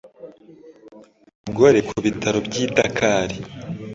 Umugore 1.41 1.79
ku 1.87 1.95
bitaro 2.05 2.37
by'i 2.47 2.65
Dakar 2.75 3.29